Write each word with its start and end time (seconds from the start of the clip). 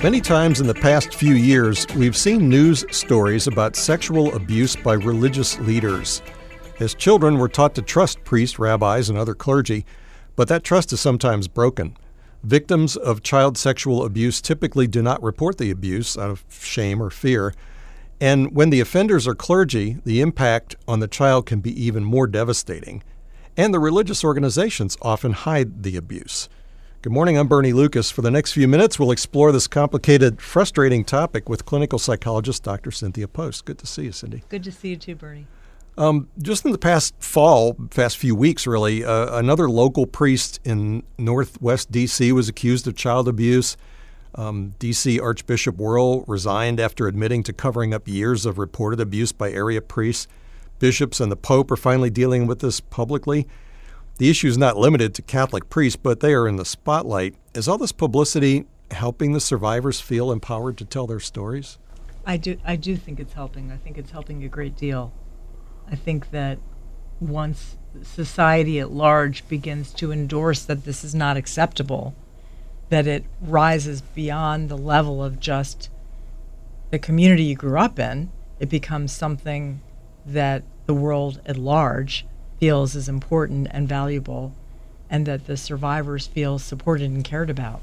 Many 0.00 0.20
times 0.20 0.60
in 0.60 0.68
the 0.68 0.74
past 0.74 1.12
few 1.12 1.34
years, 1.34 1.84
we've 1.96 2.16
seen 2.16 2.48
news 2.48 2.84
stories 2.88 3.48
about 3.48 3.74
sexual 3.74 4.32
abuse 4.36 4.76
by 4.76 4.92
religious 4.92 5.58
leaders. 5.58 6.22
As 6.78 6.94
children, 6.94 7.36
we're 7.36 7.48
taught 7.48 7.74
to 7.74 7.82
trust 7.82 8.22
priests, 8.22 8.60
rabbis, 8.60 9.08
and 9.08 9.18
other 9.18 9.34
clergy, 9.34 9.84
but 10.36 10.46
that 10.46 10.62
trust 10.62 10.92
is 10.92 11.00
sometimes 11.00 11.48
broken. 11.48 11.96
Victims 12.44 12.96
of 12.96 13.24
child 13.24 13.58
sexual 13.58 14.04
abuse 14.04 14.40
typically 14.40 14.86
do 14.86 15.02
not 15.02 15.20
report 15.20 15.58
the 15.58 15.72
abuse 15.72 16.16
out 16.16 16.30
of 16.30 16.44
shame 16.48 17.02
or 17.02 17.10
fear. 17.10 17.52
And 18.20 18.54
when 18.54 18.70
the 18.70 18.78
offenders 18.78 19.26
are 19.26 19.34
clergy, 19.34 19.98
the 20.04 20.20
impact 20.20 20.76
on 20.86 21.00
the 21.00 21.08
child 21.08 21.44
can 21.44 21.58
be 21.58 21.72
even 21.84 22.04
more 22.04 22.28
devastating. 22.28 23.02
And 23.56 23.74
the 23.74 23.80
religious 23.80 24.22
organizations 24.22 24.96
often 25.02 25.32
hide 25.32 25.82
the 25.82 25.96
abuse. 25.96 26.48
Good 27.00 27.12
morning. 27.12 27.38
I'm 27.38 27.46
Bernie 27.46 27.72
Lucas. 27.72 28.10
For 28.10 28.22
the 28.22 28.30
next 28.30 28.54
few 28.54 28.66
minutes, 28.66 28.98
we'll 28.98 29.12
explore 29.12 29.52
this 29.52 29.68
complicated, 29.68 30.42
frustrating 30.42 31.04
topic 31.04 31.48
with 31.48 31.64
clinical 31.64 31.96
psychologist 31.96 32.64
Dr. 32.64 32.90
Cynthia 32.90 33.28
Post. 33.28 33.66
Good 33.66 33.78
to 33.78 33.86
see 33.86 34.02
you, 34.02 34.10
Cindy. 34.10 34.42
Good 34.48 34.64
to 34.64 34.72
see 34.72 34.88
you 34.88 34.96
too, 34.96 35.14
Bernie. 35.14 35.46
Um, 35.96 36.28
just 36.42 36.64
in 36.64 36.72
the 36.72 36.78
past 36.78 37.14
fall, 37.20 37.74
past 37.90 38.18
few 38.18 38.34
weeks, 38.34 38.66
really, 38.66 39.04
uh, 39.04 39.38
another 39.38 39.70
local 39.70 40.06
priest 40.06 40.58
in 40.64 41.04
Northwest 41.18 41.92
D.C. 41.92 42.32
was 42.32 42.48
accused 42.48 42.88
of 42.88 42.96
child 42.96 43.28
abuse. 43.28 43.76
Um, 44.34 44.74
D.C. 44.80 45.20
Archbishop 45.20 45.76
Wuerl 45.76 46.24
resigned 46.26 46.80
after 46.80 47.06
admitting 47.06 47.44
to 47.44 47.52
covering 47.52 47.94
up 47.94 48.08
years 48.08 48.44
of 48.44 48.58
reported 48.58 48.98
abuse 48.98 49.30
by 49.30 49.52
area 49.52 49.80
priests. 49.80 50.26
Bishops 50.80 51.20
and 51.20 51.30
the 51.30 51.36
Pope 51.36 51.70
are 51.70 51.76
finally 51.76 52.10
dealing 52.10 52.48
with 52.48 52.58
this 52.58 52.80
publicly. 52.80 53.46
The 54.18 54.28
issue 54.28 54.48
is 54.48 54.58
not 54.58 54.76
limited 54.76 55.14
to 55.14 55.22
Catholic 55.22 55.70
priests, 55.70 55.98
but 56.00 56.18
they 56.18 56.34
are 56.34 56.48
in 56.48 56.56
the 56.56 56.64
spotlight. 56.64 57.36
Is 57.54 57.68
all 57.68 57.78
this 57.78 57.92
publicity 57.92 58.66
helping 58.90 59.32
the 59.32 59.40
survivors 59.40 60.00
feel 60.00 60.32
empowered 60.32 60.76
to 60.78 60.84
tell 60.84 61.06
their 61.06 61.20
stories? 61.20 61.78
I 62.26 62.36
do. 62.36 62.58
I 62.64 62.74
do 62.74 62.96
think 62.96 63.20
it's 63.20 63.34
helping. 63.34 63.70
I 63.70 63.76
think 63.76 63.96
it's 63.96 64.10
helping 64.10 64.42
a 64.42 64.48
great 64.48 64.76
deal. 64.76 65.12
I 65.90 65.94
think 65.94 66.32
that 66.32 66.58
once 67.20 67.78
society 68.02 68.80
at 68.80 68.90
large 68.90 69.48
begins 69.48 69.92
to 69.94 70.10
endorse 70.10 70.64
that 70.64 70.84
this 70.84 71.04
is 71.04 71.14
not 71.14 71.36
acceptable, 71.36 72.14
that 72.88 73.06
it 73.06 73.24
rises 73.40 74.00
beyond 74.02 74.68
the 74.68 74.76
level 74.76 75.22
of 75.22 75.38
just 75.38 75.90
the 76.90 76.98
community 76.98 77.44
you 77.44 77.54
grew 77.54 77.78
up 77.78 78.00
in, 78.00 78.30
it 78.58 78.68
becomes 78.68 79.12
something 79.12 79.80
that 80.26 80.64
the 80.86 80.94
world 80.94 81.40
at 81.46 81.56
large 81.56 82.26
feels 82.58 82.94
is 82.94 83.08
important 83.08 83.68
and 83.70 83.88
valuable 83.88 84.54
and 85.10 85.26
that 85.26 85.46
the 85.46 85.56
survivors 85.56 86.26
feel 86.26 86.58
supported 86.58 87.10
and 87.10 87.24
cared 87.24 87.50
about. 87.50 87.80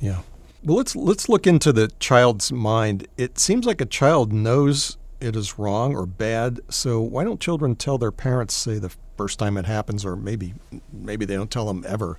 Yeah. 0.00 0.22
Well, 0.64 0.78
let's 0.78 0.96
let's 0.96 1.28
look 1.28 1.46
into 1.46 1.72
the 1.72 1.88
child's 2.00 2.50
mind. 2.50 3.06
It 3.16 3.38
seems 3.38 3.66
like 3.66 3.80
a 3.80 3.86
child 3.86 4.32
knows 4.32 4.96
it 5.20 5.36
is 5.36 5.58
wrong 5.58 5.94
or 5.94 6.06
bad. 6.06 6.60
So 6.68 7.00
why 7.00 7.24
don't 7.24 7.40
children 7.40 7.76
tell 7.76 7.98
their 7.98 8.12
parents 8.12 8.54
say 8.54 8.78
the 8.78 8.94
first 9.16 9.38
time 9.38 9.56
it 9.56 9.66
happens 9.66 10.04
or 10.04 10.16
maybe 10.16 10.54
maybe 10.92 11.24
they 11.24 11.36
don't 11.36 11.50
tell 11.50 11.66
them 11.66 11.84
ever? 11.86 12.18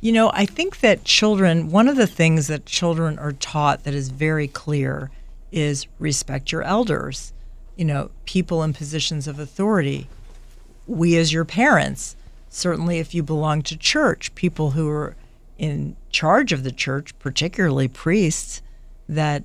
You 0.00 0.12
know, 0.12 0.30
I 0.34 0.46
think 0.46 0.80
that 0.80 1.04
children 1.04 1.70
one 1.70 1.88
of 1.88 1.96
the 1.96 2.06
things 2.06 2.46
that 2.48 2.66
children 2.66 3.18
are 3.18 3.32
taught 3.32 3.84
that 3.84 3.94
is 3.94 4.10
very 4.10 4.48
clear 4.48 5.10
is 5.50 5.86
respect 5.98 6.52
your 6.52 6.62
elders. 6.62 7.32
You 7.76 7.84
know, 7.86 8.10
people 8.26 8.62
in 8.62 8.74
positions 8.74 9.26
of 9.26 9.38
authority 9.38 10.08
we 10.92 11.16
as 11.16 11.32
your 11.32 11.44
parents, 11.44 12.16
certainly 12.48 12.98
if 12.98 13.14
you 13.14 13.22
belong 13.22 13.62
to 13.62 13.76
church, 13.76 14.34
people 14.34 14.72
who 14.72 14.88
are 14.88 15.16
in 15.58 15.96
charge 16.10 16.52
of 16.52 16.64
the 16.64 16.72
church, 16.72 17.18
particularly 17.18 17.88
priests, 17.88 18.62
that 19.08 19.44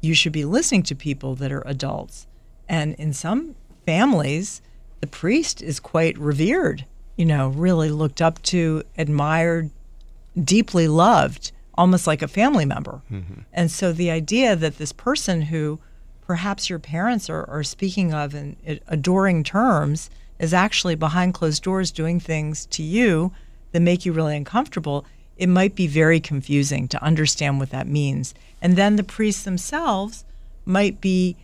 you 0.00 0.14
should 0.14 0.32
be 0.32 0.44
listening 0.44 0.82
to 0.84 0.94
people 0.94 1.34
that 1.34 1.52
are 1.52 1.62
adults. 1.66 2.26
And 2.68 2.94
in 2.94 3.12
some 3.12 3.56
families, 3.84 4.62
the 5.00 5.06
priest 5.06 5.62
is 5.62 5.80
quite 5.80 6.16
revered, 6.18 6.84
you 7.16 7.26
know, 7.26 7.48
really 7.48 7.90
looked 7.90 8.22
up 8.22 8.40
to, 8.42 8.82
admired, 8.96 9.70
deeply 10.42 10.88
loved, 10.88 11.52
almost 11.74 12.06
like 12.06 12.22
a 12.22 12.28
family 12.28 12.64
member. 12.64 13.02
Mm-hmm. 13.10 13.40
And 13.52 13.70
so 13.70 13.92
the 13.92 14.10
idea 14.10 14.56
that 14.56 14.78
this 14.78 14.92
person 14.92 15.42
who 15.42 15.78
perhaps 16.26 16.70
your 16.70 16.78
parents 16.78 17.28
are, 17.28 17.48
are 17.50 17.64
speaking 17.64 18.14
of 18.14 18.34
in 18.34 18.56
adoring 18.86 19.42
terms 19.42 20.10
is 20.40 20.54
actually 20.54 20.96
behind 20.96 21.34
closed 21.34 21.62
doors 21.62 21.92
doing 21.92 22.18
things 22.18 22.66
to 22.66 22.82
you 22.82 23.32
that 23.72 23.80
make 23.80 24.04
you 24.04 24.12
really 24.12 24.36
uncomfortable, 24.36 25.04
it 25.36 25.48
might 25.48 25.76
be 25.76 25.86
very 25.86 26.18
confusing 26.18 26.88
to 26.88 27.02
understand 27.02 27.60
what 27.60 27.70
that 27.70 27.86
means. 27.86 28.34
And 28.60 28.76
then 28.76 28.96
the 28.96 29.04
priests 29.04 29.44
themselves 29.44 30.24
might 30.64 31.00
be 31.00 31.36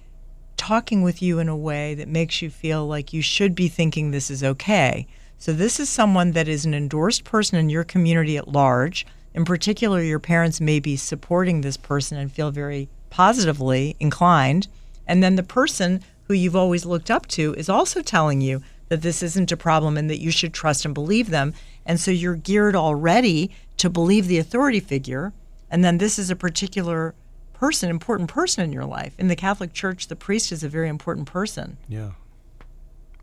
talking 0.57 1.03
with 1.03 1.23
you 1.23 1.39
in 1.39 1.49
a 1.49 1.57
way 1.57 1.95
that 1.95 2.09
makes 2.09 2.41
you 2.41 2.51
feel 2.51 2.87
like 2.87 3.13
you 3.13 3.23
should 3.23 3.55
be 3.55 3.69
thinking 3.69 4.11
this 4.11 4.31
is 4.31 4.43
okay. 4.43 5.07
So, 5.39 5.53
this 5.53 5.79
is 5.79 5.91
someone 5.91 6.33
that 6.33 6.49
is 6.49 6.65
an 6.65 6.73
endorsed 6.73 7.25
person 7.25 7.59
in 7.59 7.69
your 7.69 7.85
community 7.85 8.39
at 8.39 8.49
large. 8.49 9.07
In 9.35 9.45
particular, 9.45 10.01
your 10.01 10.19
parents 10.19 10.63
may 10.63 10.81
be 10.81 10.97
supporting 10.97 11.61
this 11.61 11.77
person 11.77 12.17
and 12.17 12.33
feel 12.33 12.51
very 12.51 12.89
positively 13.11 13.97
inclined. 14.01 14.69
And 15.07 15.23
then 15.23 15.37
the 15.37 15.43
person 15.43 16.03
who 16.25 16.35
you've 16.35 16.57
always 16.57 16.87
looked 16.87 17.11
up 17.11 17.27
to 17.29 17.55
is 17.55 17.69
also 17.69 18.01
telling 18.01 18.41
you 18.41 18.63
that 18.89 19.03
this 19.03 19.23
isn't 19.23 19.53
a 19.53 19.57
problem 19.57 19.97
and 19.97 20.09
that 20.09 20.21
you 20.21 20.31
should 20.31 20.55
trust 20.55 20.85
and 20.85 20.95
believe 20.95 21.31
them. 21.31 21.55
And 21.85 21.99
so 21.99 22.11
you're 22.11 22.37
geared 22.37 22.77
already 22.77 23.51
to 23.79 23.91
believe 23.91 24.27
the 24.27 24.39
authority 24.39 24.81
figure. 24.81 25.33
And 25.71 25.85
then 25.85 25.99
this 25.99 26.19
is 26.19 26.31
a 26.31 26.37
particular 26.37 27.15
person, 27.53 27.91
important 27.91 28.29
person 28.29 28.65
in 28.65 28.73
your 28.73 28.85
life. 28.85 29.15
In 29.19 29.29
the 29.29 29.37
Catholic 29.37 29.73
Church, 29.73 30.09
the 30.09 30.17
priest 30.17 30.53
is 30.53 30.63
a 30.63 30.69
very 30.69 30.89
important 30.89 31.27
person. 31.27 31.79
Yeah. 31.89 32.13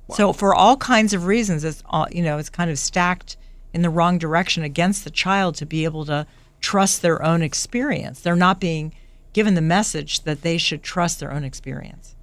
Wow. 0.08 0.16
So 0.16 0.34
for 0.34 0.54
all 0.54 0.76
kinds 0.78 1.14
of 1.14 1.26
reasons, 1.26 1.64
it's 1.64 1.84
all, 1.86 2.08
you 2.12 2.24
know, 2.24 2.38
it's 2.38 2.50
kind 2.50 2.70
of 2.70 2.78
stacked 2.78 3.38
in 3.74 3.82
the 3.82 3.90
wrong 3.90 4.18
direction 4.18 4.64
against 4.64 5.04
the 5.04 5.10
child 5.10 5.56
to 5.56 5.66
be 5.66 5.84
able 5.86 6.06
to 6.06 6.28
trust 6.60 7.02
their 7.02 7.24
own 7.24 7.42
experience. 7.42 8.20
They're 8.20 8.36
not 8.36 8.60
being 8.60 8.94
given 9.34 9.56
the 9.56 9.62
message 9.62 10.24
that 10.24 10.42
they 10.42 10.58
should 10.58 10.84
trust 10.84 11.20
their 11.20 11.32
own 11.32 11.44
experience. 11.44 12.16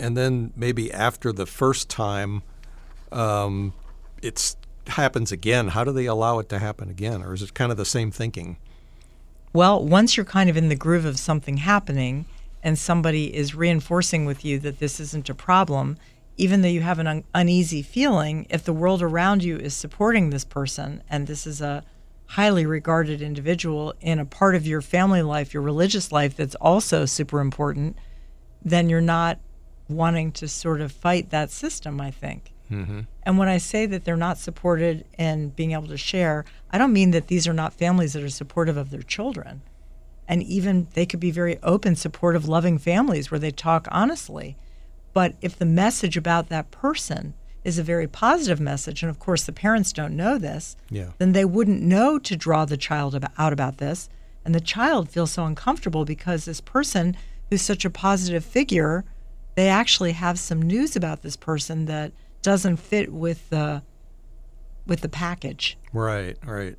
And 0.00 0.16
then 0.16 0.52
maybe 0.56 0.90
after 0.90 1.30
the 1.30 1.46
first 1.46 1.88
time, 1.90 2.42
um, 3.12 3.74
it 4.22 4.56
happens 4.86 5.30
again, 5.30 5.68
how 5.68 5.84
do 5.84 5.92
they 5.92 6.06
allow 6.06 6.38
it 6.38 6.48
to 6.48 6.58
happen 6.58 6.88
again? 6.88 7.22
Or 7.22 7.34
is 7.34 7.42
it 7.42 7.54
kind 7.54 7.70
of 7.70 7.76
the 7.76 7.84
same 7.84 8.10
thinking? 8.10 8.56
Well, 9.52 9.84
once 9.84 10.16
you're 10.16 10.26
kind 10.26 10.48
of 10.48 10.56
in 10.56 10.68
the 10.68 10.74
groove 10.74 11.04
of 11.04 11.18
something 11.18 11.58
happening 11.58 12.24
and 12.62 12.78
somebody 12.78 13.34
is 13.34 13.54
reinforcing 13.54 14.24
with 14.24 14.44
you 14.44 14.58
that 14.60 14.78
this 14.78 15.00
isn't 15.00 15.28
a 15.28 15.34
problem, 15.34 15.98
even 16.36 16.62
though 16.62 16.68
you 16.68 16.80
have 16.80 16.98
an 16.98 17.06
un- 17.06 17.24
uneasy 17.34 17.82
feeling, 17.82 18.46
if 18.48 18.64
the 18.64 18.72
world 18.72 19.02
around 19.02 19.44
you 19.44 19.58
is 19.58 19.74
supporting 19.74 20.30
this 20.30 20.44
person 20.44 21.02
and 21.10 21.26
this 21.26 21.46
is 21.46 21.60
a 21.60 21.84
highly 22.26 22.64
regarded 22.64 23.20
individual 23.20 23.92
in 24.00 24.18
a 24.18 24.24
part 24.24 24.54
of 24.54 24.66
your 24.66 24.80
family 24.80 25.20
life, 25.20 25.52
your 25.52 25.62
religious 25.62 26.12
life 26.12 26.36
that's 26.36 26.54
also 26.54 27.04
super 27.04 27.40
important, 27.40 27.96
then 28.64 28.88
you're 28.88 29.00
not 29.00 29.38
wanting 29.90 30.32
to 30.32 30.48
sort 30.48 30.80
of 30.80 30.92
fight 30.92 31.30
that 31.30 31.50
system, 31.50 32.00
I 32.00 32.10
think. 32.10 32.52
Mm-hmm. 32.70 33.00
And 33.24 33.38
when 33.38 33.48
I 33.48 33.58
say 33.58 33.86
that 33.86 34.04
they're 34.04 34.16
not 34.16 34.38
supported 34.38 35.04
in 35.18 35.50
being 35.50 35.72
able 35.72 35.88
to 35.88 35.96
share, 35.96 36.44
I 36.70 36.78
don't 36.78 36.92
mean 36.92 37.10
that 37.10 37.26
these 37.26 37.48
are 37.48 37.52
not 37.52 37.72
families 37.72 38.12
that 38.12 38.22
are 38.22 38.28
supportive 38.28 38.76
of 38.76 38.90
their 38.90 39.02
children. 39.02 39.62
And 40.28 40.42
even 40.44 40.86
they 40.94 41.06
could 41.06 41.18
be 41.18 41.32
very 41.32 41.58
open, 41.62 41.96
supportive, 41.96 42.48
loving 42.48 42.78
families 42.78 43.30
where 43.30 43.40
they 43.40 43.50
talk 43.50 43.88
honestly. 43.90 44.56
But 45.12 45.34
if 45.40 45.58
the 45.58 45.66
message 45.66 46.16
about 46.16 46.48
that 46.48 46.70
person 46.70 47.34
is 47.64 47.78
a 47.78 47.82
very 47.82 48.06
positive 48.06 48.60
message, 48.60 49.02
and 49.02 49.10
of 49.10 49.18
course 49.18 49.44
the 49.44 49.52
parents 49.52 49.92
don't 49.92 50.16
know 50.16 50.38
this, 50.38 50.76
yeah. 50.88 51.10
then 51.18 51.32
they 51.32 51.44
wouldn't 51.44 51.82
know 51.82 52.18
to 52.20 52.36
draw 52.36 52.64
the 52.64 52.76
child 52.76 53.14
about, 53.14 53.32
out 53.36 53.52
about 53.52 53.78
this. 53.78 54.08
And 54.44 54.54
the 54.54 54.60
child 54.60 55.10
feels 55.10 55.32
so 55.32 55.44
uncomfortable 55.44 56.04
because 56.04 56.44
this 56.44 56.60
person 56.60 57.16
who's 57.50 57.60
such 57.60 57.84
a 57.84 57.90
positive 57.90 58.44
figure, 58.44 59.04
they 59.54 59.68
actually 59.68 60.12
have 60.12 60.38
some 60.38 60.62
news 60.62 60.96
about 60.96 61.22
this 61.22 61.36
person 61.36 61.86
that– 61.86 62.12
doesn't 62.42 62.76
fit 62.76 63.12
with 63.12 63.48
the 63.50 63.82
with 64.86 65.00
the 65.02 65.08
package. 65.08 65.78
Right, 65.92 66.36
right. 66.44 66.76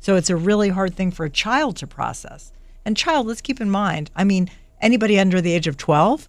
So 0.00 0.16
it's 0.16 0.30
a 0.30 0.36
really 0.36 0.70
hard 0.70 0.94
thing 0.94 1.10
for 1.10 1.24
a 1.24 1.30
child 1.30 1.76
to 1.76 1.86
process. 1.86 2.52
And 2.84 2.96
child, 2.96 3.26
let's 3.26 3.40
keep 3.40 3.60
in 3.60 3.70
mind, 3.70 4.10
I 4.16 4.24
mean, 4.24 4.50
anybody 4.80 5.18
under 5.18 5.40
the 5.40 5.52
age 5.52 5.66
of 5.66 5.76
12 5.76 6.28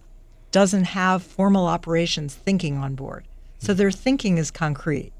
doesn't 0.51 0.83
have 0.83 1.23
formal 1.23 1.65
operations 1.65 2.35
thinking 2.35 2.77
on 2.77 2.93
board. 2.93 3.25
So 3.57 3.73
their 3.73 3.89
thinking 3.89 4.37
is 4.37 4.51
concrete. 4.51 5.13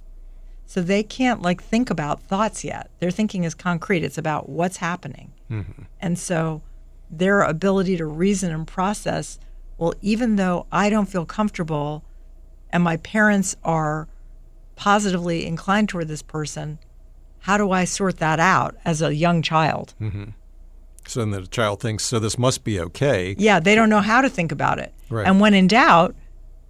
So 0.66 0.82
they 0.82 1.04
can't 1.04 1.42
like 1.42 1.64
think 1.64 1.90
about 1.90 2.22
thoughts 2.22 2.64
yet. 2.64 2.90
Their 3.00 3.12
thinking 3.12 3.44
is 3.44 3.56
concrete. 3.56 4.04
It's 4.04 4.18
about 4.18 4.50
what's 4.50 4.78
happening. 4.78 5.32
Mm-hmm. 5.50 5.84
And 6.00 6.20
so 6.20 6.62
their 7.10 7.42
ability 7.42 7.98
to 7.98 8.06
reason 8.06 8.52
and 8.52 8.68
process, 8.68 9.40
well, 9.78 9.94
even 10.02 10.36
though 10.36 10.66
I 10.72 10.90
don't 10.90 11.08
feel 11.08 11.26
comfortable 11.26 12.04
and 12.72 12.84
my 12.84 12.98
parents 12.98 13.56
are 13.64 14.08
positively 14.76 15.46
inclined 15.46 15.90
toward 15.90 16.08
this 16.08 16.22
person, 16.22 16.80
how 17.40 17.58
do 17.58 17.72
I 17.72 17.86
sort 17.86 18.18
that 18.18 18.40
out 18.40 18.76
as 18.86 19.02
a 19.02 19.14
young 19.14 19.42
child? 19.42 19.94
So 21.06 21.20
then 21.20 21.32
the 21.32 21.46
child 21.48 21.82
thinks, 21.82 22.04
so 22.06 22.20
this 22.20 22.38
must 22.40 22.64
be 22.64 22.80
okay. 22.80 23.36
Yeah, 23.38 23.60
they 23.60 23.76
don't 23.76 23.90
know 23.90 24.00
how 24.00 24.22
to 24.22 24.30
think 24.30 24.52
about 24.52 24.80
it. 24.80 24.94
Right. 25.10 25.28
And 25.28 25.40
when 25.40 25.54
in 25.54 25.68
doubt, 25.68 26.16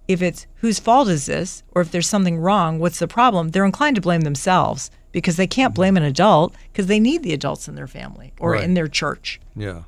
if 0.08 0.20
it's 0.20 0.46
whose 0.56 0.78
fault 0.80 1.08
is 1.08 1.26
this, 1.26 1.62
or 1.72 1.80
if 1.82 1.90
there's 1.92 2.08
something 2.08 2.36
wrong, 2.38 2.78
what's 2.78 2.98
the 2.98 3.08
problem? 3.08 3.50
They're 3.50 3.64
inclined 3.64 3.94
to 3.96 4.02
blame 4.02 4.22
themselves 4.22 4.90
because 5.12 5.36
they 5.36 5.46
can't 5.46 5.74
blame 5.74 5.96
an 5.96 6.02
adult 6.02 6.54
because 6.72 6.88
they 6.88 6.98
need 7.00 7.22
the 7.22 7.32
adults 7.32 7.68
in 7.68 7.74
their 7.76 7.86
family 7.86 8.32
or 8.40 8.50
Right. 8.52 8.64
in 8.64 8.74
their 8.74 8.88
church. 8.88 9.40
Yeah. 9.56 9.84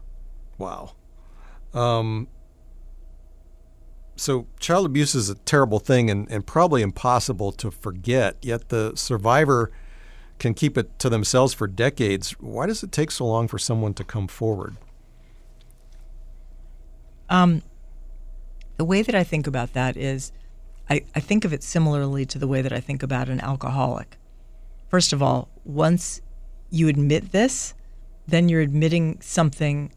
Wow. 0.57 0.93
Um, 1.75 2.29
so 4.17 4.47
child 4.59 4.87
abuse 4.87 5.15
is 5.15 5.31
a 5.31 5.35
terrible 5.35 5.79
thing 5.79 6.11
and, 6.11 6.31
and 6.31 6.47
probably 6.47 6.83
impossible 6.83 7.53
to 7.53 7.71
forget, 7.71 8.37
yet 8.43 8.69
the 8.71 8.93
survivor 8.97 9.71
can 10.39 10.55
keep 10.55 10.77
it 10.77 10.99
to 10.99 11.09
themselves 11.09 11.55
for 11.55 11.67
decades. 11.67 12.33
Why 12.33 12.67
does 12.67 12.83
it 12.83 12.93
take 12.93 13.11
so 13.11 13.27
long 13.27 13.49
for 13.49 13.59
someone 13.59 13.95
to 13.95 14.05
come 14.05 14.29
forward? 14.29 14.77
Um, 17.29 17.63
the 18.77 18.85
way 18.85 19.03
that 19.03 19.15
I 19.15 19.25
think 19.25 19.47
about 19.47 19.73
that 19.73 19.97
is 19.97 20.33
I, 20.89 21.03
I 21.15 21.21
think 21.21 21.45
of 21.45 21.53
it 21.53 21.63
similarly 21.63 22.25
to 22.27 22.39
the 22.39 22.47
way 22.47 22.63
that 22.63 22.73
I 22.73 22.81
think 22.81 23.03
about 23.03 23.29
an 23.29 23.41
alcoholic. 23.41 24.19
First 24.89 25.13
of 25.13 25.23
all, 25.23 25.49
once 25.65 26.21
you 26.71 26.89
admit 26.89 27.33
this, 27.33 27.75
then 28.29 28.49
you're 28.49 28.61
admitting 28.61 29.19
something 29.21 29.93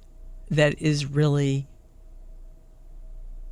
that 0.49 0.79
is 0.81 1.05
really 1.05 1.67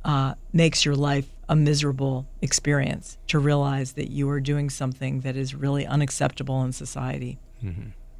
uh, 0.08 0.34
makes 0.54 0.86
your 0.86 0.96
life 0.96 1.28
a 1.50 1.54
miserable 1.54 2.26
experience 2.40 3.18
to 3.26 3.38
realize 3.38 3.92
that 3.92 4.10
you 4.10 4.28
are 4.30 4.40
doing 4.40 4.70
something 4.70 5.20
that 5.20 5.36
is 5.36 5.54
really 5.54 5.86
unacceptable 5.86 6.62
in 6.64 6.72
society, 6.72 7.38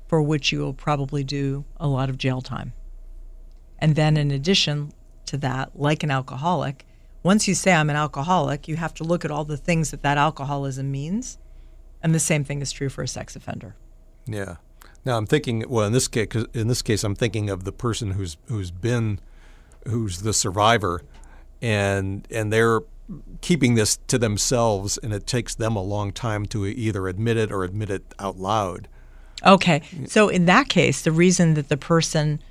for 0.06 0.20
which 0.20 0.52
you 0.52 0.60
will 0.60 0.74
probably 0.74 1.24
do 1.24 1.64
a 1.78 1.88
lot 1.88 2.10
of 2.10 2.18
jail 2.18 2.42
time. 2.42 2.74
And 3.78 3.96
then, 3.96 4.18
in 4.18 4.30
addition 4.30 4.92
to 5.26 5.38
that, 5.38 5.80
like 5.80 6.02
an 6.02 6.10
alcoholic, 6.10 6.84
once 7.22 7.48
you 7.48 7.54
say 7.54 7.72
I'm 7.72 7.88
an 7.88 7.96
alcoholic, 7.96 8.68
you 8.68 8.76
have 8.76 8.92
to 8.94 9.04
look 9.04 9.24
at 9.24 9.30
all 9.30 9.46
the 9.46 9.56
things 9.56 9.90
that 9.90 10.02
that 10.02 10.18
alcoholism 10.18 10.92
means. 10.92 11.38
And 12.02 12.14
the 12.14 12.20
same 12.20 12.44
thing 12.44 12.60
is 12.60 12.70
true 12.70 12.90
for 12.90 13.02
a 13.02 13.08
sex 13.08 13.34
offender. 13.34 13.76
Yeah. 14.26 14.56
Now 15.06 15.16
I'm 15.16 15.26
thinking. 15.26 15.64
Well, 15.68 15.86
in 15.86 15.92
this 15.94 16.06
case, 16.06 16.28
in 16.52 16.68
this 16.68 16.82
case, 16.82 17.02
I'm 17.02 17.14
thinking 17.14 17.48
of 17.48 17.64
the 17.64 17.72
person 17.72 18.10
who's 18.10 18.36
who's 18.46 18.70
been, 18.70 19.20
who's 19.86 20.20
the 20.20 20.34
survivor, 20.34 21.02
and 21.60 22.26
and 22.30 22.52
they're 22.52 22.80
keeping 23.40 23.74
this 23.74 23.98
to 24.08 24.18
themselves, 24.18 24.98
and 24.98 25.12
it 25.12 25.26
takes 25.26 25.54
them 25.54 25.76
a 25.76 25.82
long 25.82 26.12
time 26.12 26.46
to 26.46 26.66
either 26.66 27.08
admit 27.08 27.36
it 27.36 27.50
or 27.50 27.64
admit 27.64 27.90
it 27.90 28.14
out 28.18 28.38
loud. 28.38 28.88
Okay. 29.46 29.82
So, 30.06 30.28
in 30.28 30.46
that 30.46 30.68
case, 30.68 31.02
the 31.02 31.12
reason 31.12 31.54
that 31.54 31.68
the 31.68 31.76
person 31.76 32.42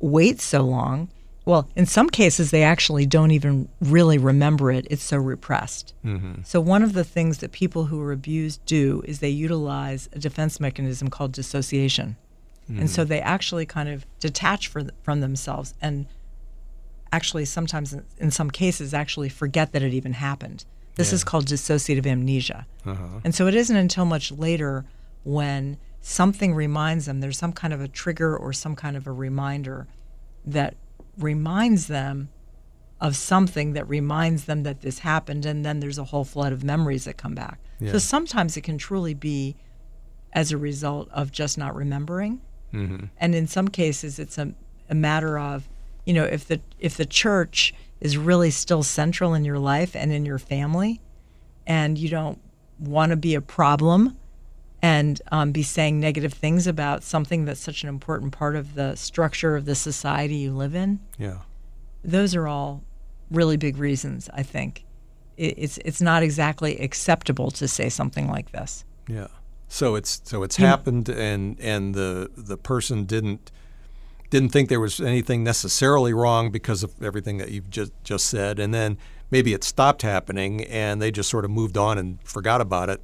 waits 0.00 0.44
so 0.44 0.62
long, 0.62 1.08
well, 1.44 1.68
in 1.74 1.86
some 1.86 2.08
cases, 2.08 2.50
they 2.50 2.62
actually 2.62 3.06
don't 3.06 3.32
even 3.32 3.68
really 3.80 4.18
remember 4.18 4.70
it. 4.70 4.86
It's 4.90 5.02
so 5.02 5.16
repressed. 5.16 5.94
Mm-hmm. 6.04 6.42
So, 6.44 6.60
one 6.60 6.82
of 6.82 6.92
the 6.92 7.04
things 7.04 7.38
that 7.38 7.52
people 7.52 7.86
who 7.86 8.00
are 8.00 8.12
abused 8.12 8.64
do 8.66 9.02
is 9.04 9.18
they 9.18 9.28
utilize 9.28 10.08
a 10.12 10.18
defense 10.18 10.60
mechanism 10.60 11.08
called 11.10 11.32
dissociation. 11.32 12.16
And 12.68 12.76
mm-hmm. 12.76 12.86
so 12.86 13.04
they 13.04 13.20
actually 13.20 13.64
kind 13.64 13.88
of 13.88 14.04
detach 14.20 14.68
for, 14.68 14.82
from 15.02 15.20
themselves 15.20 15.72
and 15.80 16.06
actually 17.12 17.44
sometimes 17.44 17.96
in, 18.18 18.30
some 18.30 18.50
cases 18.50 18.92
actually 18.94 19.28
forget 19.28 19.72
that 19.72 19.82
it 19.82 19.94
even 19.94 20.12
happened. 20.12 20.64
This 20.96 21.12
is 21.12 21.22
called 21.22 21.46
dissociative 21.46 22.06
amnesia. 22.06 22.66
Uh-huh. 22.84 23.20
And 23.22 23.32
so 23.34 23.46
it 23.46 23.54
isn't 23.54 23.76
until 23.76 24.04
much 24.04 24.32
later 24.32 24.84
when 25.22 25.78
something 26.00 26.54
reminds 26.54 27.06
them, 27.06 27.20
there's 27.20 27.38
some 27.38 27.52
kind 27.52 27.72
of 27.72 27.80
a 27.80 27.86
trigger 27.86 28.36
or 28.36 28.52
some 28.52 28.74
kind 28.74 28.96
of 28.96 29.06
a 29.06 29.12
reminder 29.12 29.86
that 30.44 30.74
reminds 31.16 31.86
them 31.86 32.30
of 33.00 33.14
something 33.14 33.74
that 33.74 33.88
reminds 33.88 34.46
them 34.46 34.64
that 34.64 34.80
this 34.80 34.98
happened. 34.98 35.46
And 35.46 35.64
then 35.64 35.78
there's 35.78 35.98
a 35.98 36.04
whole 36.04 36.24
flood 36.24 36.52
of 36.52 36.64
memories 36.64 37.04
that 37.04 37.16
come 37.16 37.34
back. 37.34 37.60
Yeah. 37.78 37.92
So 37.92 37.98
sometimes 37.98 38.56
it 38.56 38.62
can 38.62 38.76
truly 38.76 39.14
be 39.14 39.54
as 40.32 40.50
a 40.50 40.58
result 40.58 41.08
of 41.12 41.30
just 41.30 41.56
not 41.56 41.76
remembering. 41.76 42.40
Mm-hmm. 42.74 43.06
And 43.18 43.34
in 43.36 43.46
some 43.46 43.68
cases, 43.68 44.18
it's 44.18 44.36
a, 44.36 44.52
a 44.90 44.94
matter 44.96 45.38
of, 45.38 45.68
you 46.08 46.14
know, 46.14 46.24
if 46.24 46.48
the 46.48 46.58
if 46.78 46.96
the 46.96 47.04
church 47.04 47.74
is 48.00 48.16
really 48.16 48.50
still 48.50 48.82
central 48.82 49.34
in 49.34 49.44
your 49.44 49.58
life 49.58 49.94
and 49.94 50.10
in 50.10 50.24
your 50.24 50.38
family, 50.38 51.02
and 51.66 51.98
you 51.98 52.08
don't 52.08 52.40
want 52.78 53.10
to 53.10 53.16
be 53.16 53.34
a 53.34 53.40
problem 53.42 54.16
and 54.80 55.20
um, 55.32 55.52
be 55.52 55.62
saying 55.62 56.00
negative 56.00 56.32
things 56.32 56.66
about 56.66 57.02
something 57.02 57.44
that's 57.44 57.60
such 57.60 57.82
an 57.82 57.88
important 57.90 58.32
part 58.32 58.56
of 58.56 58.74
the 58.74 58.94
structure 58.94 59.54
of 59.54 59.64
the 59.66 59.74
society 59.74 60.36
you 60.36 60.52
live 60.52 60.74
in, 60.74 61.00
Yeah. 61.18 61.40
those 62.04 62.34
are 62.36 62.46
all 62.46 62.82
really 63.30 63.56
big 63.58 63.76
reasons. 63.76 64.30
I 64.32 64.44
think 64.44 64.84
it, 65.36 65.54
it's 65.58 65.78
it's 65.84 66.00
not 66.00 66.22
exactly 66.22 66.78
acceptable 66.78 67.50
to 67.50 67.68
say 67.68 67.90
something 67.90 68.28
like 68.30 68.52
this. 68.52 68.84
Yeah. 69.08 69.26
So 69.68 69.94
it's 69.96 70.22
so 70.24 70.42
it's 70.42 70.56
happened, 70.56 71.10
and 71.10 71.60
and 71.60 71.94
the 71.94 72.30
the 72.34 72.56
person 72.56 73.04
didn't 73.04 73.50
didn't 74.30 74.50
think 74.50 74.68
there 74.68 74.80
was 74.80 75.00
anything 75.00 75.42
necessarily 75.42 76.12
wrong 76.12 76.50
because 76.50 76.82
of 76.82 77.02
everything 77.02 77.38
that 77.38 77.50
you've 77.50 77.70
just 77.70 77.92
just 78.04 78.26
said, 78.26 78.58
and 78.58 78.74
then 78.74 78.98
maybe 79.30 79.52
it 79.52 79.64
stopped 79.64 80.02
happening, 80.02 80.64
and 80.64 81.00
they 81.00 81.10
just 81.10 81.30
sort 81.30 81.44
of 81.44 81.50
moved 81.50 81.76
on 81.76 81.98
and 81.98 82.22
forgot 82.22 82.60
about 82.60 82.88
it, 82.88 83.00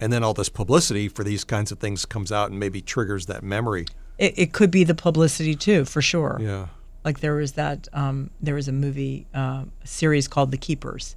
and 0.00 0.12
then 0.12 0.24
all 0.24 0.34
this 0.34 0.48
publicity 0.48 1.08
for 1.08 1.24
these 1.24 1.44
kinds 1.44 1.70
of 1.72 1.78
things 1.78 2.04
comes 2.04 2.32
out 2.32 2.50
and 2.50 2.58
maybe 2.58 2.80
triggers 2.80 3.26
that 3.26 3.42
memory. 3.42 3.86
It, 4.18 4.38
it 4.38 4.52
could 4.52 4.70
be 4.70 4.84
the 4.84 4.94
publicity 4.94 5.54
too, 5.54 5.84
for 5.84 6.02
sure. 6.02 6.38
Yeah. 6.40 6.68
Like 7.04 7.20
there 7.20 7.34
was 7.34 7.52
that 7.52 7.88
um, 7.92 8.30
there 8.40 8.54
was 8.54 8.68
a 8.68 8.72
movie 8.72 9.26
uh, 9.34 9.64
series 9.84 10.28
called 10.28 10.50
The 10.50 10.58
Keepers. 10.58 11.16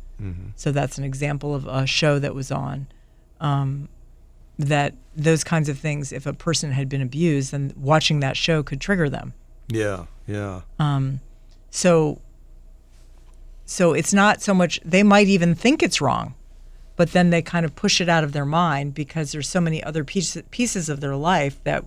So 0.55 0.71
that's 0.71 0.97
an 0.97 1.03
example 1.03 1.53
of 1.53 1.67
a 1.67 1.85
show 1.85 2.17
that 2.17 2.33
was 2.33 2.51
on. 2.51 2.87
Um, 3.39 3.87
that 4.57 4.95
those 5.15 5.43
kinds 5.43 5.69
of 5.69 5.77
things, 5.77 6.11
if 6.11 6.25
a 6.25 6.33
person 6.33 6.71
had 6.71 6.89
been 6.89 7.03
abused, 7.03 7.51
then 7.51 7.71
watching 7.77 8.19
that 8.21 8.35
show 8.35 8.63
could 8.63 8.81
trigger 8.81 9.09
them. 9.09 9.35
Yeah. 9.67 10.05
Yeah. 10.27 10.61
Um, 10.79 11.19
So, 11.69 12.19
so 13.65 13.93
it's 13.93 14.13
not 14.13 14.41
so 14.41 14.53
much 14.53 14.79
they 14.83 15.03
might 15.03 15.27
even 15.27 15.53
think 15.55 15.83
it's 15.83 15.99
wrong, 16.01 16.33
but 16.95 17.11
then 17.11 17.29
they 17.29 17.41
kind 17.41 17.65
of 17.65 17.75
push 17.75 17.99
it 18.01 18.09
out 18.09 18.23
of 18.23 18.31
their 18.31 18.45
mind 18.45 18.93
because 18.93 19.31
there's 19.31 19.47
so 19.49 19.61
many 19.61 19.83
other 19.83 20.03
pieces 20.03 20.43
pieces 20.51 20.89
of 20.89 21.01
their 21.01 21.15
life 21.15 21.61
that 21.63 21.85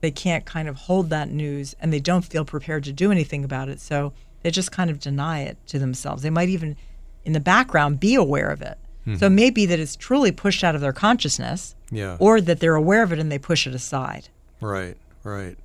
they 0.00 0.10
can't 0.10 0.44
kind 0.44 0.68
of 0.68 0.76
hold 0.76 1.10
that 1.10 1.30
news 1.30 1.74
and 1.80 1.92
they 1.92 1.98
don't 2.00 2.24
feel 2.24 2.44
prepared 2.44 2.84
to 2.84 2.92
do 2.92 3.10
anything 3.10 3.42
about 3.44 3.68
it. 3.68 3.80
So 3.80 4.12
they 4.42 4.50
just 4.50 4.70
kind 4.70 4.90
of 4.90 5.00
deny 5.00 5.40
it 5.42 5.56
to 5.68 5.78
themselves. 5.78 6.22
They 6.22 6.30
might 6.30 6.48
even, 6.50 6.76
in 7.24 7.32
the 7.32 7.40
background, 7.40 7.98
be 7.98 8.14
aware 8.14 8.50
of 8.50 8.62
it. 8.62 8.78
So 9.16 9.24
it 9.28 9.30
may 9.30 9.48
be 9.48 9.64
that 9.64 9.80
it's 9.80 9.96
truly 9.96 10.30
pushed 10.32 10.62
out 10.62 10.74
of 10.74 10.82
their 10.82 10.92
consciousness, 10.92 11.74
Yeah. 11.90 12.18
or 12.20 12.42
that 12.42 12.60
they're 12.60 12.74
aware 12.74 13.02
of 13.02 13.10
it 13.10 13.18
and 13.18 13.32
they 13.32 13.38
push 13.38 13.66
it 13.66 13.74
aside. 13.74 14.28
Right, 14.60 14.98
right. 15.24 15.56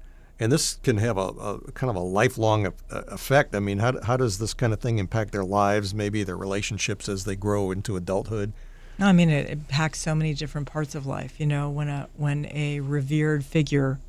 And 0.44 0.52
this 0.52 0.76
can 0.84 0.98
have 0.98 1.18
a, 1.18 1.22
a 1.22 1.72
kind 1.72 1.90
of 1.90 1.96
a 1.96 2.02
lifelong 2.02 2.66
eff- 2.66 2.84
effect. 2.90 3.56
I 3.56 3.60
mean, 3.60 3.80
how, 3.80 4.02
how 4.02 4.18
does 4.18 4.40
this 4.40 4.54
kind 4.54 4.74
of 4.74 4.82
thing 4.82 5.00
impact 5.00 5.32
their 5.32 5.46
lives, 5.46 5.94
maybe 5.94 6.24
their 6.24 6.36
relationships 6.36 7.08
as 7.08 7.24
they 7.24 7.38
grow 7.38 7.72
into 7.72 7.96
adulthood? 7.96 8.52
No, 9.00 9.08
I 9.08 9.14
mean 9.14 9.30
it 9.30 9.50
impacts 9.50 10.00
so 10.00 10.14
many 10.14 10.34
different 10.34 10.68
parts 10.68 10.96
of 10.96 11.06
life. 11.06 11.40
You 11.40 11.48
know, 11.48 11.70
when 11.70 11.88
a 11.88 12.10
when 12.16 12.46
a 12.52 12.82
revered 12.82 13.44
figure 13.46 14.00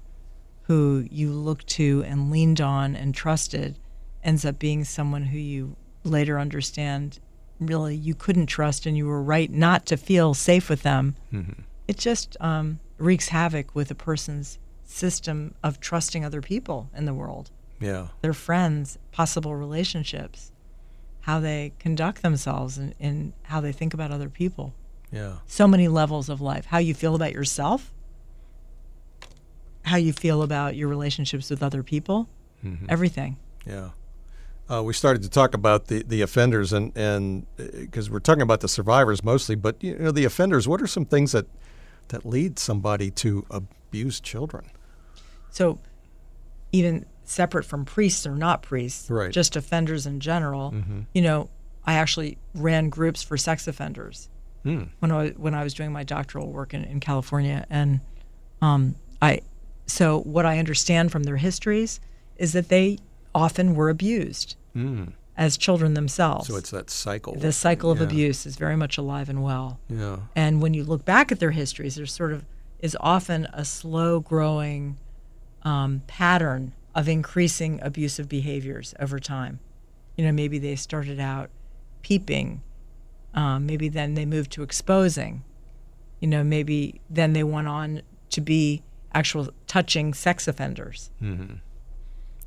who 0.64 1.06
you 1.08 1.30
looked 1.32 1.68
to 1.68 2.02
and 2.06 2.30
leaned 2.30 2.60
on 2.60 2.96
and 2.96 3.14
trusted 3.14 3.78
ends 4.22 4.44
up 4.44 4.58
being 4.58 4.84
someone 4.84 5.22
who 5.24 5.38
you 5.38 5.76
later 6.02 6.38
understand 6.38 7.20
really 7.60 7.94
you 7.94 8.14
couldn't 8.14 8.46
trust 8.46 8.86
and 8.86 8.96
you 8.96 9.06
were 9.06 9.22
right 9.22 9.50
not 9.50 9.86
to 9.86 9.96
feel 9.96 10.34
safe 10.34 10.68
with 10.68 10.82
them. 10.82 11.14
It 11.86 11.96
just 11.96 12.36
um, 12.40 12.80
wreaks 12.98 13.28
havoc 13.28 13.74
with 13.74 13.90
a 13.90 13.94
person's 13.94 14.58
system 14.84 15.54
of 15.62 15.80
trusting 15.80 16.24
other 16.24 16.40
people 16.40 16.90
in 16.96 17.04
the 17.04 17.14
world, 17.14 17.50
Yeah, 17.80 18.08
their 18.20 18.32
friends, 18.34 18.98
possible 19.12 19.54
relationships, 19.56 20.52
how 21.22 21.40
they 21.40 21.72
conduct 21.78 22.22
themselves, 22.22 22.78
and, 22.78 22.94
and 23.00 23.32
how 23.44 23.60
they 23.60 23.72
think 23.72 23.94
about 23.94 24.10
other 24.10 24.28
people 24.28 24.74
yeah, 25.14 25.34
so 25.46 25.68
many 25.68 25.86
levels 25.86 26.28
of 26.28 26.40
life. 26.40 26.66
How 26.66 26.78
you 26.78 26.92
feel 26.92 27.14
about 27.14 27.32
yourself, 27.32 27.92
how 29.84 29.96
you 29.96 30.12
feel 30.12 30.42
about 30.42 30.74
your 30.74 30.88
relationships 30.88 31.50
with 31.50 31.62
other 31.62 31.84
people, 31.84 32.28
everything. 32.88 33.36
Yeah. 33.64 33.90
Uh, 34.68 34.82
we 34.82 34.94
started 34.94 35.22
to 35.22 35.28
talk 35.28 35.52
about 35.54 35.86
the, 35.86 36.02
the 36.02 36.22
offenders 36.22 36.72
and 36.72 36.96
and 36.96 37.46
because 37.56 38.10
we're 38.10 38.18
talking 38.18 38.42
about 38.42 38.60
the 38.60 38.68
survivors 38.68 39.22
mostly, 39.22 39.54
but 39.54 39.82
you 39.84 39.96
know 39.98 40.10
the 40.10 40.24
offenders. 40.24 40.66
What 40.66 40.82
are 40.82 40.86
some 40.86 41.04
things 41.04 41.32
that 41.32 41.46
that 42.08 42.26
lead 42.26 42.58
somebody 42.58 43.10
to 43.12 43.46
abuse 43.50 44.20
children? 44.20 44.64
So, 45.54 45.78
even 46.72 47.06
separate 47.24 47.64
from 47.64 47.84
priests 47.84 48.26
or 48.26 48.34
not 48.34 48.62
priests, 48.62 49.08
Right. 49.08 49.30
just 49.30 49.54
offenders 49.56 50.04
in 50.04 50.18
general, 50.20 50.72
Mm-hmm. 50.72 51.00
you 51.14 51.22
know, 51.22 51.48
I 51.86 51.94
actually 51.94 52.38
ran 52.54 52.88
groups 52.88 53.22
for 53.22 53.36
sex 53.36 53.68
offenders 53.68 54.28
Hmm. 54.64 54.84
when 54.98 55.12
I 55.12 55.28
when 55.30 55.54
I 55.54 55.62
was 55.62 55.74
doing 55.74 55.92
my 55.92 56.02
doctoral 56.04 56.50
work 56.50 56.72
in, 56.74 56.82
in 56.84 56.98
California, 56.98 57.66
and 57.70 58.00
um, 58.62 58.94
I 59.22 59.42
so 59.86 60.20
what 60.22 60.44
I 60.46 60.58
understand 60.58 61.12
from 61.12 61.22
their 61.24 61.36
histories 61.36 62.00
is 62.36 62.52
that 62.54 62.68
they 62.68 62.98
often 63.34 63.74
were 63.74 63.90
abused 63.90 64.56
as 65.36 65.56
children 65.56 65.94
themselves. 65.94 66.48
So 66.48 66.56
it's 66.56 66.70
that 66.70 66.88
cycle. 66.90 67.34
the 67.36 67.52
cycle 67.52 67.90
of 67.92 67.98
Yeah. 67.98 68.04
abuse 68.06 68.46
is 68.46 68.56
very 68.56 68.76
much 68.76 68.96
alive 68.98 69.28
and 69.28 69.42
well. 69.42 69.78
Yeah. 69.88 70.16
And 70.34 70.60
when 70.62 70.74
you 70.74 70.82
look 70.84 71.04
back 71.04 71.30
at 71.30 71.38
their 71.38 71.52
histories, 71.52 71.94
there's 71.96 72.12
sort 72.12 72.32
of 72.32 72.44
is 72.80 72.96
often 73.00 73.46
a 73.52 73.64
slow 73.64 74.18
growing 74.20 74.96
um, 75.64 76.02
pattern 76.06 76.72
of 76.94 77.08
increasing 77.08 77.80
abusive 77.82 78.28
behaviors 78.28 78.94
over 79.00 79.18
time. 79.18 79.60
You 80.16 80.24
know, 80.24 80.32
maybe 80.32 80.58
they 80.58 80.76
started 80.76 81.18
out 81.18 81.50
peeping, 82.02 82.62
um, 83.34 83.66
maybe 83.66 83.88
then 83.88 84.14
they 84.14 84.26
moved 84.26 84.52
to 84.52 84.62
exposing. 84.62 85.42
You 86.20 86.28
know, 86.28 86.44
maybe 86.44 87.00
then 87.10 87.32
they 87.32 87.42
went 87.42 87.68
on 87.68 88.02
to 88.30 88.40
be 88.40 88.82
actual 89.12 89.48
touching 89.66 90.14
sex 90.14 90.46
offenders. 90.48 91.10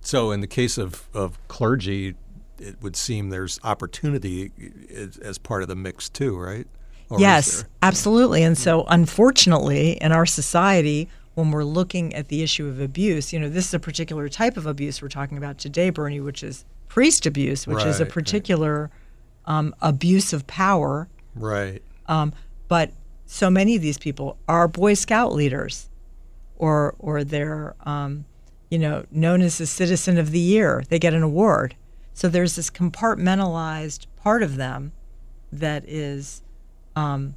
So 0.02 0.32
in 0.32 0.42
the 0.42 0.48
case 0.48 0.78
of, 0.78 1.08
of 1.14 1.46
clergy, 1.48 2.16
it 2.60 2.82
would 2.82 2.96
seem 2.96 3.30
there's 3.30 3.60
opportunity 3.64 4.52
as, 4.94 5.18
as 5.18 5.38
part 5.38 5.62
of 5.62 5.68
the 5.68 5.76
mix 5.76 6.10
too, 6.10 6.38
right? 6.38 6.68
Or 7.10 7.20
yes, 7.20 7.64
absolutely. 7.82 8.44
And 8.44 8.58
so, 8.58 8.84
unfortunately, 8.88 9.92
in 9.94 10.12
our 10.12 10.26
society, 10.26 11.08
when 11.38 11.52
we're 11.52 11.64
looking 11.64 12.16
at 12.16 12.30
the 12.30 12.42
issue 12.42 12.68
of 12.68 12.82
abuse, 12.82 13.32
you 13.32 13.40
know, 13.40 13.48
this 13.48 13.68
is 13.68 13.74
a 13.76 13.80
particular 13.80 14.28
type 14.28 14.58
of 14.58 14.66
abuse 14.66 15.04
we're 15.04 15.08
talking 15.08 15.38
about 15.38 15.60
today, 15.60 15.92
Bernie, 15.92 16.20
which 16.20 16.42
is 16.42 16.66
priest 16.88 17.28
abuse, 17.28 17.68
which 17.68 17.86
is 17.86 18.00
a 18.00 18.04
Right, 18.06 18.08
right. 18.08 18.10
particular 18.10 18.90
um, 19.46 19.76
abuse 19.80 20.34
of 20.34 20.48
power. 20.48 21.08
Right. 21.36 21.84
Um, 22.08 22.34
but 22.68 22.92
so 23.28 23.52
many 23.52 23.76
of 23.76 23.84
these 23.84 24.00
people 24.00 24.40
are 24.48 24.68
Boy 24.68 24.96
Scout 24.96 25.32
leaders, 25.32 25.90
or 26.58 26.96
or 26.98 27.24
they're 27.24 27.76
um, 27.86 28.26
you 28.72 28.80
know 28.80 29.06
known 29.12 29.44
as 29.44 29.60
the 29.60 29.68
Citizen 29.68 30.18
of 30.18 30.32
the 30.32 30.40
Year. 30.40 30.84
They 30.90 30.98
get 30.98 31.14
an 31.14 31.22
award. 31.22 31.76
So 32.16 32.30
there's 32.30 32.56
this 32.56 32.72
compartmentalized 32.72 34.08
part 34.16 34.42
of 34.42 34.56
them 34.56 34.92
that 35.52 35.88
is 35.88 36.42
um, 36.96 37.36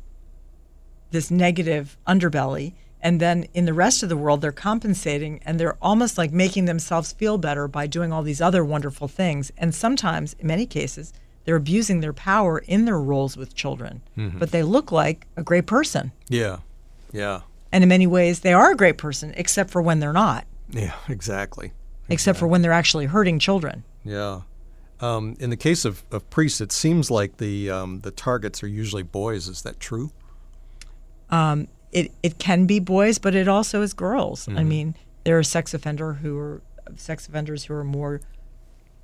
this 1.11 1.31
negative 1.31 1.99
underbelly. 2.07 2.73
And 3.03 3.19
then 3.21 3.47
in 3.55 3.65
the 3.65 3.73
rest 3.73 4.03
of 4.03 4.09
the 4.09 4.17
world, 4.17 4.41
they're 4.43 4.53
compensating 4.53 5.41
and 5.45 5.59
they're 5.59 5.77
almost 5.81 6.19
like 6.19 6.33
making 6.33 6.67
themselves 6.67 7.13
feel 7.13 7.39
better 7.39 7.67
by 7.67 7.87
doing 7.87 8.13
all 8.13 8.23
these 8.23 8.41
other 8.43 8.65
wonderful 8.65 9.09
things. 9.09 9.51
And 9.57 9.75
sometimes, 9.75 10.35
in 10.39 10.47
many 10.47 10.67
cases, 10.67 11.13
they're 11.45 11.57
abusing 11.57 12.01
their 12.01 12.13
power 12.13 12.59
in 12.59 12.85
their 12.85 13.01
roles 13.01 13.37
with 13.37 13.55
children. 13.55 14.03
But 14.39 14.51
they 14.51 14.63
look 14.63 14.93
like 14.93 15.27
a 15.37 15.43
great 15.43 15.67
person. 15.67 16.13
Yeah. 16.29 16.59
Yeah. 17.13 17.41
And 17.73 17.83
in 17.83 17.89
many 17.89 18.07
ways, 18.07 18.41
they 18.41 18.53
are 18.53 18.73
a 18.73 18.77
great 18.77 18.99
person, 18.99 19.33
except 19.37 19.71
for 19.71 19.81
when 19.81 20.01
they're 20.01 20.13
not, 20.13 20.45
Yeah. 20.71 20.95
Exactly. 21.09 21.73
except 22.09 22.39
for 22.39 22.47
when 22.47 22.61
they're 22.63 22.73
actually 22.73 23.07
hurting 23.07 23.39
children. 23.39 23.85
Yeah. 24.05 24.43
Um, 25.01 25.37
in 25.41 25.49
the 25.49 25.57
case 25.57 25.87
of, 25.87 26.05
of 26.13 26.29
priests, 26.29 26.61
it 26.61 26.73
seems 26.73 27.11
like 27.11 27.39
the 27.39 27.71
um, 27.71 28.01
the 28.01 28.11
targets 28.11 28.63
are 28.63 28.67
usually 28.69 29.03
boys. 29.03 29.49
Is 29.49 29.63
that 29.63 29.81
true? 29.81 30.11
It, 31.93 32.13
it 32.23 32.39
can 32.39 32.67
be 32.67 32.79
boys, 32.79 33.19
but 33.19 33.35
it 33.35 33.49
also 33.49 33.83
is 33.83 33.93
girls. 33.93 34.49
I 34.49 34.63
mean, 34.63 34.95
there 35.25 35.39
are 35.39 35.43
sex 35.43 35.75
offender 35.75 36.15
who 36.15 36.39
are 36.39 36.63
sex 36.97 37.29
offenders 37.29 37.65
who 37.65 37.75
are 37.75 37.85
more 37.85 38.21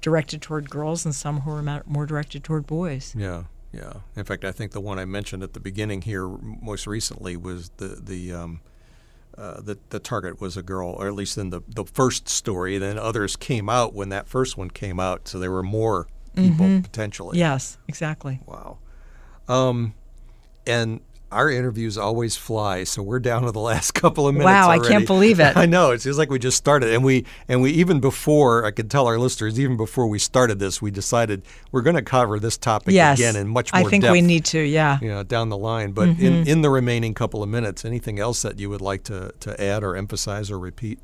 directed 0.00 0.42
toward 0.42 0.70
girls, 0.70 1.04
and 1.04 1.14
some 1.14 1.40
who 1.40 1.50
are 1.50 1.82
more 1.86 2.06
directed 2.06 2.44
toward 2.44 2.66
boys. 2.66 3.14
Yeah. 3.16 3.44
Yeah. 3.72 3.92
In 4.14 4.24
fact, 4.24 4.44
I 4.44 4.52
think 4.52 4.72
the 4.72 4.80
one 4.80 4.98
I 4.98 5.04
mentioned 5.04 5.42
at 5.42 5.52
the 5.52 5.60
beginning 5.60 6.02
here 6.02 6.26
most 6.28 6.86
recently 6.86 7.36
was 7.36 7.70
the 7.76 7.88
the 7.88 8.32
um, 8.32 8.60
uh, 9.36 9.60
the, 9.60 9.78
the 9.90 9.98
target 9.98 10.40
was 10.40 10.56
a 10.56 10.62
girl, 10.62 10.90
or 10.90 11.06
at 11.06 11.14
least 11.14 11.36
in 11.36 11.50
the, 11.50 11.60
the 11.68 11.84
first 11.84 12.28
story. 12.28 12.78
Then 12.78 12.98
others 12.98 13.36
came 13.36 13.68
out 13.68 13.92
when 13.92 14.08
that 14.08 14.28
first 14.28 14.56
one 14.56 14.70
came 14.70 14.98
out, 14.98 15.28
so 15.28 15.38
there 15.38 15.50
were 15.50 15.62
more 15.62 16.06
people 16.34 16.80
potentially. 16.82 17.38
Yes, 17.38 17.76
exactly. 17.88 18.40
Wow. 18.46 18.78
Um, 19.48 19.94
and 20.66 21.00
our 21.36 21.50
interviews 21.50 21.96
always 21.98 22.36
fly, 22.36 22.82
so 22.84 23.02
we're 23.02 23.20
down 23.20 23.42
to 23.42 23.52
the 23.52 23.60
last 23.60 23.90
couple 24.02 24.26
of 24.26 24.34
minutes. 24.34 24.46
Wow, 24.46 24.70
I 24.70 24.78
can't 24.78 25.06
believe 25.06 25.38
it. 25.38 25.56
I 25.56 25.66
know. 25.66 25.92
It 25.92 26.00
seems 26.00 26.18
like 26.18 26.30
we 26.30 26.38
just 26.38 26.56
started, 26.56 26.92
and 26.92 27.04
we 27.04 27.24
and 27.46 27.62
we 27.62 27.70
even 27.72 28.00
before 28.00 28.64
I 28.64 28.70
could 28.70 28.90
tell 28.90 29.06
our 29.06 29.18
listeners, 29.18 29.60
even 29.60 29.76
before 29.76 30.06
we 30.06 30.18
started 30.18 30.58
this, 30.58 30.80
we 30.82 30.90
decided 30.90 31.42
we're 31.70 31.82
going 31.82 31.96
to 31.96 32.02
cover 32.02 32.38
this 32.40 32.56
topic 32.56 32.94
Yes, 32.94 33.18
again 33.18 33.36
in 33.36 33.48
much 33.48 33.72
more 33.72 33.86
I 33.86 33.90
think 33.90 34.02
depth. 34.04 34.12
we 34.12 34.22
need 34.22 34.44
to. 34.46 34.60
Yeah. 34.60 34.98
you 35.00 35.08
know, 35.08 35.22
down 35.22 35.48
the 35.50 35.56
line. 35.58 35.92
But 35.92 36.08
Mm-hmm. 36.08 36.24
in, 36.24 36.48
in 36.48 36.60
the 36.62 36.70
remaining 36.70 37.14
couple 37.14 37.42
of 37.42 37.48
minutes, 37.48 37.84
anything 37.84 38.18
else 38.18 38.42
that 38.42 38.58
you 38.58 38.70
would 38.70 38.80
like 38.80 39.02
to, 39.04 39.32
to 39.40 39.60
add 39.62 39.84
or 39.84 39.94
emphasize 39.96 40.50
or 40.50 40.58
repeat? 40.58 40.98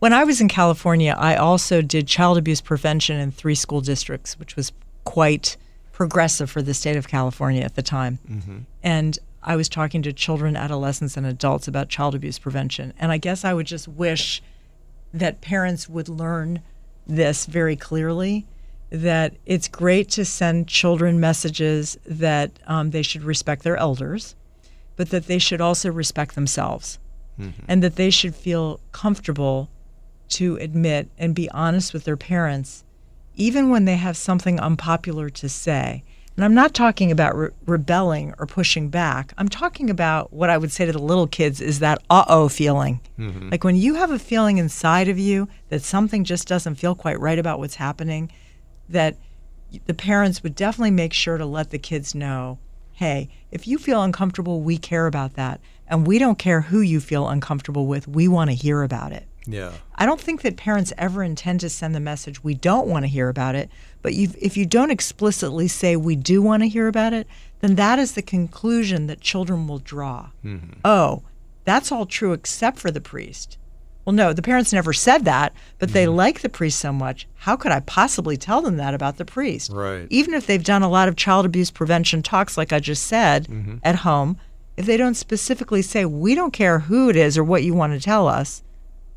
When 0.00 0.12
I 0.12 0.24
was 0.24 0.40
in 0.40 0.48
California, 0.48 1.16
I 1.18 1.36
also 1.36 1.80
did 1.80 2.06
child 2.06 2.36
abuse 2.36 2.60
prevention 2.60 3.18
in 3.18 3.30
three 3.30 3.54
school 3.54 3.80
districts, 3.80 4.38
which 4.38 4.56
was 4.56 4.72
quite 5.04 5.56
progressive 5.94 6.50
for 6.50 6.60
the 6.60 6.74
state 6.74 6.96
of 6.96 7.06
California 7.06 7.62
at 7.62 7.76
the 7.76 7.82
time. 7.82 8.18
And 8.82 9.16
I 9.44 9.54
was 9.54 9.68
talking 9.68 10.02
to 10.02 10.12
children, 10.12 10.56
adolescents, 10.56 11.16
and 11.16 11.24
adults 11.24 11.68
about 11.68 11.88
child 11.88 12.14
abuse 12.16 12.38
prevention. 12.38 12.92
And 12.98 13.12
I 13.12 13.18
guess 13.18 13.44
I 13.44 13.54
would 13.54 13.66
just 13.66 13.86
wish 13.86 14.42
that 15.12 15.40
parents 15.40 15.88
would 15.88 16.08
learn 16.08 16.60
this 17.06 17.46
very 17.46 17.76
clearly 17.76 18.44
that 18.90 19.34
it's 19.46 19.68
great 19.68 20.08
to 20.10 20.24
send 20.24 20.66
children 20.68 21.20
messages 21.20 21.96
that 22.04 22.50
um, 22.66 22.90
they 22.90 23.02
should 23.02 23.22
respect 23.22 23.62
their 23.62 23.76
elders, 23.76 24.34
but 24.96 25.10
that 25.10 25.26
they 25.26 25.38
should 25.38 25.60
also 25.60 25.90
respect 25.92 26.34
themselves 26.34 26.98
and 27.68 27.82
that 27.82 27.96
they 27.96 28.10
should 28.10 28.34
feel 28.34 28.78
comfortable 28.92 29.68
to 30.28 30.56
admit 30.56 31.08
and 31.18 31.34
be 31.34 31.50
honest 31.50 31.92
with 31.92 32.04
their 32.04 32.16
parents, 32.16 32.83
even 33.36 33.70
when 33.70 33.84
they 33.84 33.96
have 33.96 34.16
something 34.16 34.60
unpopular 34.60 35.30
to 35.30 35.48
say. 35.48 36.02
And 36.36 36.44
I'm 36.44 36.54
not 36.54 36.74
talking 36.74 37.12
about 37.12 37.36
re- 37.36 37.50
rebelling 37.64 38.34
or 38.38 38.46
pushing 38.46 38.88
back. 38.88 39.32
I'm 39.38 39.48
talking 39.48 39.88
about 39.88 40.32
what 40.32 40.50
I 40.50 40.58
would 40.58 40.72
say 40.72 40.84
to 40.84 40.92
the 40.92 40.98
little 40.98 41.28
kids 41.28 41.60
is 41.60 41.78
that 41.78 42.02
uh 42.10 42.24
oh 42.28 42.48
feeling. 42.48 43.00
Like 43.50 43.62
when 43.62 43.76
you 43.76 43.94
have 43.94 44.10
a 44.10 44.18
feeling 44.18 44.58
inside 44.58 45.08
of 45.08 45.18
you 45.18 45.48
that 45.68 45.82
something 45.82 46.24
just 46.24 46.48
doesn't 46.48 46.74
feel 46.74 46.94
quite 46.96 47.20
right 47.20 47.38
about 47.38 47.60
what's 47.60 47.76
happening, 47.76 48.32
that 48.88 49.16
the 49.86 49.94
parents 49.94 50.42
would 50.42 50.54
definitely 50.56 50.90
make 50.90 51.12
sure 51.12 51.38
to 51.38 51.46
let 51.46 51.70
the 51.70 51.78
kids 51.78 52.14
know 52.14 52.58
hey, 52.94 53.28
if 53.50 53.66
you 53.66 53.76
feel 53.76 54.02
uncomfortable, 54.02 54.60
we 54.60 54.78
care 54.78 55.06
about 55.06 55.34
that. 55.34 55.60
And 55.88 56.06
we 56.06 56.18
don't 56.18 56.38
care 56.38 56.60
who 56.60 56.80
you 56.80 57.00
feel 57.00 57.28
uncomfortable 57.28 57.86
with, 57.86 58.06
we 58.08 58.28
want 58.28 58.50
to 58.50 58.54
hear 58.56 58.82
about 58.82 59.12
it. 59.12 59.26
Yeah. 59.46 59.72
I 59.94 60.06
don't 60.06 60.20
think 60.20 60.42
that 60.42 60.56
parents 60.56 60.92
ever 60.96 61.22
intend 61.22 61.60
to 61.60 61.68
send 61.68 61.94
the 61.94 62.00
message 62.00 62.42
we 62.42 62.54
don't 62.54 62.86
want 62.86 63.04
to 63.04 63.08
hear 63.08 63.28
about 63.28 63.54
it. 63.54 63.70
But 64.02 64.14
you 64.14 64.30
if 64.40 64.56
you 64.56 64.66
don't 64.66 64.90
explicitly 64.90 65.68
say 65.68 65.96
we 65.96 66.16
do 66.16 66.42
want 66.42 66.62
to 66.62 66.68
hear 66.68 66.88
about 66.88 67.12
it, 67.12 67.26
then 67.60 67.74
that 67.76 67.98
is 67.98 68.12
the 68.12 68.22
conclusion 68.22 69.06
that 69.06 69.20
children 69.20 69.66
will 69.66 69.78
draw. 69.78 70.30
Mm-hmm. 70.44 70.80
Oh, 70.84 71.22
that's 71.64 71.90
all 71.90 72.06
true 72.06 72.32
except 72.32 72.78
for 72.78 72.90
the 72.90 73.00
priest. 73.00 73.58
Well, 74.04 74.12
no, 74.12 74.34
the 74.34 74.42
parents 74.42 74.72
never 74.72 74.92
said 74.92 75.24
that, 75.24 75.54
but 75.78 75.92
they 75.92 76.04
mm-hmm. 76.04 76.16
like 76.16 76.40
the 76.42 76.50
priest 76.50 76.78
so 76.78 76.92
much. 76.92 77.26
How 77.36 77.56
could 77.56 77.72
I 77.72 77.80
possibly 77.80 78.36
tell 78.36 78.60
them 78.60 78.76
that 78.76 78.92
about 78.92 79.16
the 79.16 79.24
priest? 79.24 79.70
Right. 79.72 80.06
Even 80.10 80.34
if 80.34 80.46
they've 80.46 80.62
done 80.62 80.82
a 80.82 80.90
lot 80.90 81.08
of 81.08 81.16
child 81.16 81.46
abuse 81.46 81.70
prevention 81.70 82.22
talks, 82.22 82.58
like 82.58 82.72
I 82.72 82.80
just 82.80 83.06
said, 83.06 83.48
mm-hmm. 83.48 83.76
at 83.82 83.96
home, 83.96 84.36
if 84.76 84.84
they 84.84 84.98
don't 84.98 85.14
specifically 85.14 85.80
say, 85.80 86.04
we 86.04 86.34
don't 86.34 86.52
care 86.52 86.80
who 86.80 87.08
it 87.08 87.16
is 87.16 87.38
or 87.38 87.44
what 87.44 87.62
you 87.62 87.72
want 87.72 87.94
to 87.94 88.00
tell 88.00 88.28
us, 88.28 88.62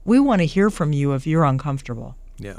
we 0.08 0.20
want 0.20 0.42
to 0.42 0.48
hear 0.48 0.72
from 0.72 0.94
you 0.94 1.14
if 1.14 1.28
you're 1.28 1.44
uncomfortable. 1.44 2.16
Yeah. 2.40 2.58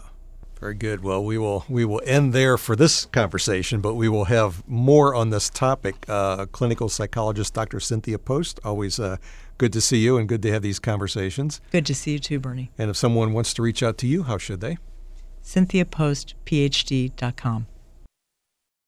Very 0.60 0.74
good. 0.74 1.02
Well, 1.02 1.24
we 1.24 1.38
will 1.38 1.64
we 1.68 1.84
will 1.84 2.00
end 2.04 2.32
there 2.32 2.56
for 2.58 2.76
this 2.76 3.06
conversation, 3.06 3.80
but 3.80 3.94
we 3.94 4.08
will 4.08 4.24
have 4.24 4.68
more 4.68 5.14
on 5.14 5.30
this 5.30 5.48
topic. 5.48 6.04
Uh, 6.08 6.46
clinical 6.46 6.88
psychologist 6.88 7.54
Dr. 7.54 7.78
Cynthia 7.78 8.18
Post. 8.18 8.58
Always 8.64 8.98
uh, 8.98 9.18
good 9.56 9.72
to 9.72 9.80
see 9.80 9.98
you 9.98 10.18
and 10.18 10.28
good 10.28 10.42
to 10.42 10.50
have 10.50 10.62
these 10.62 10.80
conversations. 10.80 11.60
Good 11.70 11.86
to 11.86 11.94
see 11.94 12.14
you 12.14 12.18
too, 12.18 12.40
Bernie. 12.40 12.72
And 12.76 12.90
if 12.90 12.96
someone 12.96 13.32
wants 13.32 13.54
to 13.54 13.62
reach 13.62 13.84
out 13.84 13.98
to 13.98 14.08
you, 14.08 14.24
how 14.24 14.36
should 14.36 14.60
they? 14.60 14.78
CynthiaPostPhD.com. 15.44 17.66